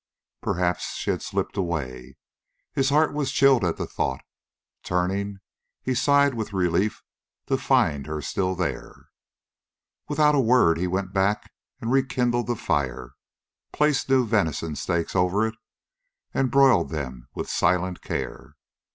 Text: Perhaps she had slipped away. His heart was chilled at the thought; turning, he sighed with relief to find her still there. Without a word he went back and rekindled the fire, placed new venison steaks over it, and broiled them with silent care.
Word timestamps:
Perhaps 0.41 0.95
she 0.95 1.11
had 1.11 1.21
slipped 1.21 1.55
away. 1.55 2.17
His 2.73 2.89
heart 2.89 3.13
was 3.13 3.31
chilled 3.31 3.63
at 3.63 3.77
the 3.77 3.85
thought; 3.85 4.21
turning, 4.81 5.41
he 5.83 5.93
sighed 5.93 6.33
with 6.33 6.53
relief 6.53 7.03
to 7.45 7.55
find 7.55 8.07
her 8.07 8.19
still 8.19 8.55
there. 8.55 9.09
Without 10.09 10.33
a 10.33 10.39
word 10.39 10.79
he 10.79 10.87
went 10.87 11.13
back 11.13 11.53
and 11.79 11.91
rekindled 11.91 12.47
the 12.47 12.55
fire, 12.55 13.11
placed 13.73 14.09
new 14.09 14.25
venison 14.25 14.75
steaks 14.75 15.15
over 15.15 15.45
it, 15.45 15.53
and 16.33 16.49
broiled 16.49 16.89
them 16.89 17.27
with 17.35 17.47
silent 17.47 18.01
care. 18.01 18.55